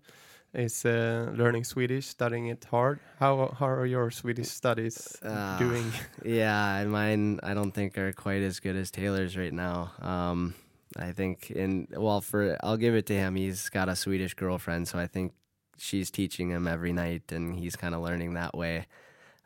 [0.53, 2.99] is uh, learning Swedish, studying it hard.
[3.19, 5.91] How how are your Swedish studies uh, doing?
[6.23, 9.91] Yeah, mine I don't think are quite as good as Taylor's right now.
[10.01, 10.53] Um,
[10.97, 13.35] I think in well for I'll give it to him.
[13.35, 15.33] He's got a Swedish girlfriend, so I think
[15.79, 18.85] she's teaching him every night and he's kind of learning that way.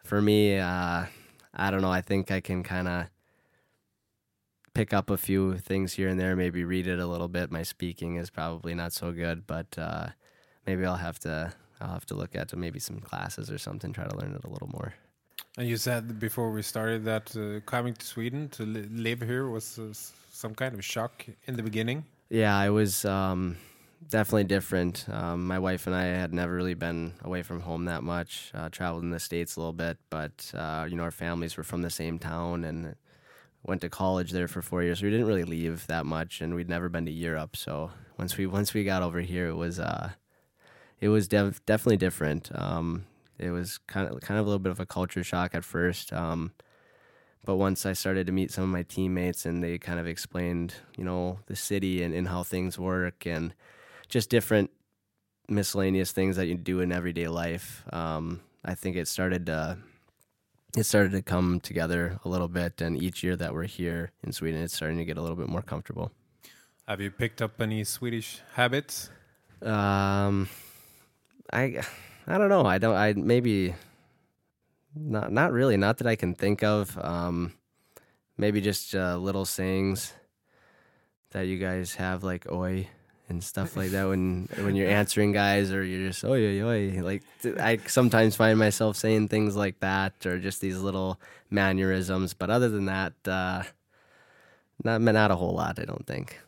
[0.04, 1.06] For me, uh,
[1.54, 1.92] I don't know.
[1.92, 3.06] I think I can kind of
[4.74, 7.52] pick up a few things here and there, maybe read it a little bit.
[7.52, 10.08] My speaking is probably not so good, but uh,
[10.66, 14.08] maybe I'll have to I'll have to look at maybe some classes or something, try
[14.08, 14.94] to learn it a little more.
[15.58, 19.50] And you said before we started that uh, coming to Sweden to li- live here
[19.50, 19.94] was uh,
[20.32, 22.06] some kind of shock in the beginning.
[22.30, 23.58] Yeah, it was um,
[24.10, 25.08] definitely different.
[25.10, 28.52] Um, my wife and I had never really been away from home that much.
[28.54, 31.64] Uh, traveled in the states a little bit, but uh, you know our families were
[31.64, 32.96] from the same town and
[33.64, 35.02] went to college there for four years.
[35.02, 37.56] We didn't really leave that much, and we'd never been to Europe.
[37.56, 40.12] So once we once we got over here, it was uh,
[41.00, 42.52] it was def- definitely different.
[42.54, 43.06] Um,
[43.40, 46.14] it was kind of kind of a little bit of a culture shock at first.
[46.14, 46.52] Um,
[47.46, 50.76] but once I started to meet some of my teammates and they kind of explained,
[50.98, 53.54] you know, the city and, and how things work and
[54.14, 54.70] just different
[55.50, 59.80] miscellaneous things that you do in everyday life, um, I think it started to
[60.78, 62.80] it started to come together a little bit.
[62.80, 65.50] And each year that we're here in Sweden, it's starting to get a little bit
[65.50, 66.12] more comfortable.
[66.88, 69.10] Have you picked up any Swedish habits?
[69.64, 70.48] Um,
[71.52, 71.82] I
[72.28, 72.66] I don't know.
[72.66, 72.96] I don't.
[72.96, 73.74] I maybe
[74.96, 75.76] not not really.
[75.76, 76.98] Not that I can think of.
[77.00, 77.54] Um,
[78.38, 80.14] maybe just uh, little sayings
[81.32, 82.90] that you guys have, like "oi"
[83.30, 87.02] and stuff like that when when you're answering guys, or you're just oh yeah oi."
[87.02, 87.24] Like
[87.60, 91.20] I sometimes find myself saying things like that, or just these little
[91.50, 92.34] mannerisms.
[92.34, 93.64] But other than that, uh,
[94.84, 95.80] not not a whole lot.
[95.80, 96.40] I don't think.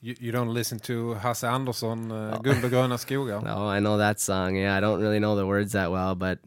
[0.00, 3.42] You, you don't listen to Hasse Andersson, uh, Guld och gröna skogar?
[3.46, 4.54] Oh, I know that song.
[4.54, 6.40] Yeah, I don't really know the words that well, but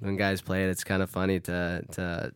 [0.00, 2.32] when guys play it, it's kind of funny to to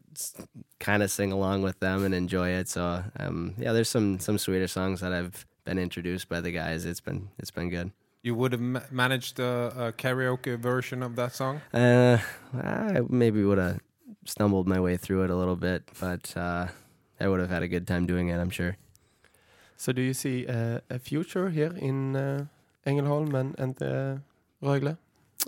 [0.78, 2.68] kind of sing along with them and enjoy it.
[2.68, 6.84] So, um, yeah, there's some some Swedish songs that I've been introduced by the guys.
[6.84, 7.92] It's been it's been good.
[8.22, 11.62] You would have ma- managed a, a karaoke version of that song?
[11.72, 12.18] Uh,
[12.54, 13.80] I maybe would have
[14.26, 16.68] stumbled my way through it a little bit, but uh,
[17.18, 18.36] I would have had a good time doing it.
[18.36, 18.76] I'm sure.
[19.76, 22.44] So do you see uh, a future here in uh,
[22.86, 24.16] Ängelholm and, and uh,
[24.62, 24.98] Rögle?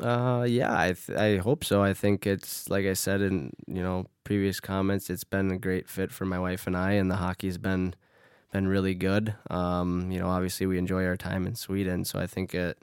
[0.01, 1.83] Uh, yeah, I th- I hope so.
[1.83, 5.11] I think it's like I said in you know previous comments.
[5.11, 7.95] It's been a great fit for my wife and I, and the hockey's been
[8.53, 9.35] been really good.
[9.51, 12.79] Um, you know, obviously we enjoy our time in Sweden, so I think it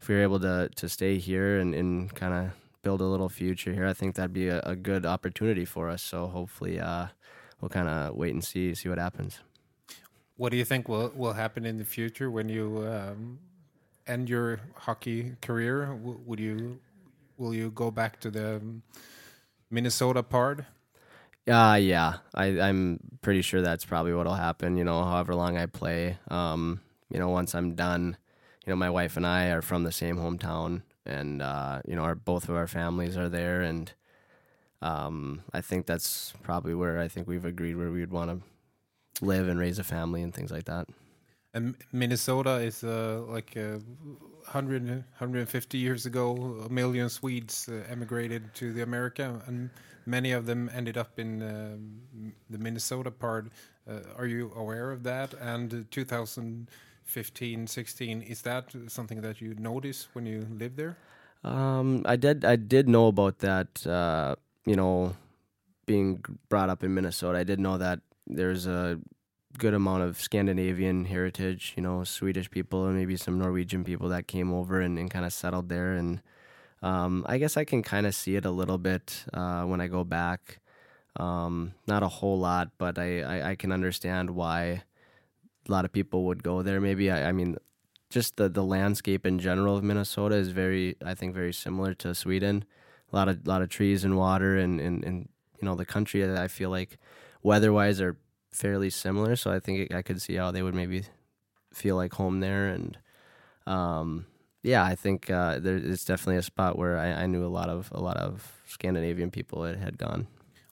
[0.00, 3.28] if we were able to to stay here and, and kind of build a little
[3.28, 6.02] future here, I think that'd be a, a good opportunity for us.
[6.02, 7.06] So hopefully, uh,
[7.60, 9.40] we'll kind of wait and see see what happens.
[10.36, 13.38] What do you think will will happen in the future when you um,
[14.06, 15.86] end your hockey career?
[15.86, 16.80] W- would you
[17.36, 18.82] will you go back to the um,
[19.70, 20.64] Minnesota part?
[21.50, 24.76] Uh, yeah, I, I'm pretty sure that's probably what'll happen.
[24.76, 26.80] You know, however long I play, um,
[27.10, 28.16] you know, once I'm done,
[28.66, 32.02] you know, my wife and I are from the same hometown, and uh, you know,
[32.02, 33.92] our both of our families are there, and
[34.82, 38.30] um, I think that's probably where I think we've agreed where we'd want
[39.20, 40.88] to live and raise a family and things like that.
[41.52, 43.78] And Minnesota is uh, like uh,
[44.52, 49.70] 100, 150 years ago, a million Swedes uh, emigrated to the America, and
[50.06, 53.50] many of them ended up in um, the Minnesota part.
[53.88, 55.34] Uh, are you aware of that?
[55.34, 60.96] And 2015, 16, is that something that you notice when you live there?
[61.42, 62.44] Um, I did.
[62.44, 63.86] I did know about that.
[63.86, 64.36] Uh,
[64.66, 65.16] you know,
[65.86, 69.00] being brought up in Minnesota, I did know that there's a
[69.58, 71.74] good amount of Scandinavian heritage.
[71.76, 75.24] You know, Swedish people and maybe some Norwegian people that came over and, and kind
[75.24, 75.92] of settled there.
[75.92, 76.20] And
[76.82, 79.88] um, I guess I can kind of see it a little bit uh, when I
[79.88, 80.60] go back.
[81.16, 84.82] Um, not a whole lot, but I, I, I can understand why
[85.68, 86.80] a lot of people would go there.
[86.80, 87.56] Maybe I, I mean,
[88.10, 92.14] just the, the landscape in general of Minnesota is very, I think, very similar to
[92.14, 92.64] Sweden.
[93.12, 95.28] A lot of lot of trees and water, and, and, and
[95.60, 96.22] you know the country.
[96.22, 96.96] that I feel like
[97.42, 98.16] weather wise are
[98.50, 99.36] fairly similar.
[99.36, 101.04] So I think it, I could see how they would maybe
[101.72, 102.68] feel like home there.
[102.68, 102.98] And
[103.66, 104.26] um,
[104.62, 107.68] yeah, I think uh, there, it's definitely a spot where I, I knew a lot
[107.68, 110.26] of a lot of Scandinavian people that had gone.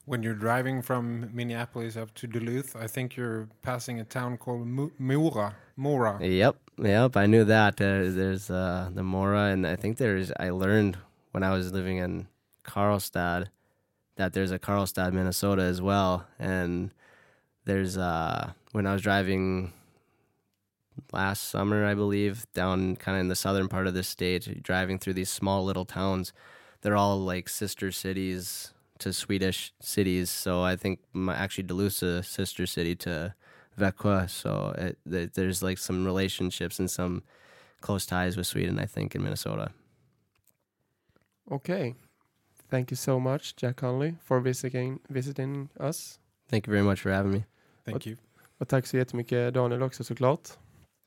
[0.05, 4.65] When you're driving from Minneapolis up to Duluth, I think you're passing a town called
[4.65, 5.55] Mora.
[5.75, 6.17] Mora.
[6.19, 7.15] Yep, yep.
[7.15, 7.79] I knew that.
[7.79, 10.31] Uh, there's uh, the Mora, and I think there's.
[10.39, 10.97] I learned
[11.31, 12.27] when I was living in
[12.63, 13.49] Karlstad
[14.15, 16.25] that there's a Karlstad, Minnesota, as well.
[16.39, 16.91] And
[17.69, 19.73] there's uh, when I was driving
[21.13, 24.97] last summer, I believe, down kind of in the southern part of the state, driving
[24.97, 26.33] through these small little towns.
[26.81, 30.31] They're all like sister cities to Swedish cities.
[30.31, 33.35] So I think my, actually Duluth's a sister city to
[33.79, 34.27] Växjö.
[34.29, 37.21] So it, th- there's like some relationships and some
[37.81, 39.71] close ties with Sweden, I think, in Minnesota.
[41.51, 41.93] Okay.
[42.69, 46.17] Thank you so much, Jack Connolly, for visiting, visiting us.
[46.49, 47.45] Thank you very much for having me.
[47.85, 48.17] Thank you.
[48.57, 50.49] Och tack så jättemycket Daniel också såklart.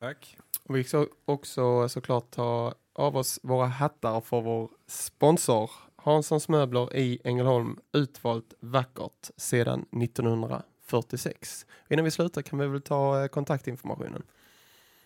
[0.00, 0.36] Tack.
[0.64, 6.96] Och vi ska också såklart ta av oss våra hattar för vår sponsor Hanssons möbler
[6.96, 11.66] i Ängelholm utvalt vackert sedan 1946.
[11.90, 14.22] Innan vi slutar kan vi väl ta eh, kontaktinformationen.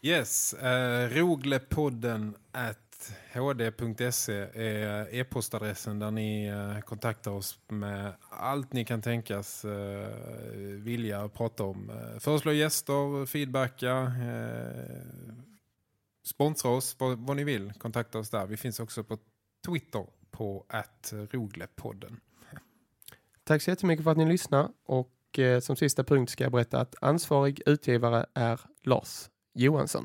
[0.02, 2.85] Yes, eh, roglepodden at
[3.32, 10.08] hd.se är e-postadressen där ni eh, kontaktar oss med allt ni kan tänkas eh,
[10.82, 11.90] vilja prata om.
[11.90, 14.12] Eh, föreslå gäster, feedbacka,
[16.24, 17.72] sponsra oss, vad, vad ni vill.
[17.72, 18.46] Kontakta oss där.
[18.46, 19.18] Vi finns också på
[19.66, 22.20] Twitter på att roglepodden.
[23.44, 25.12] Tack så jättemycket för att ni lyssnar och
[25.62, 30.04] som sista punkt ska jag berätta att ansvarig utgivare är Lars Johansson.